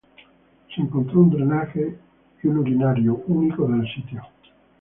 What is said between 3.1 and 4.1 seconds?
únicos del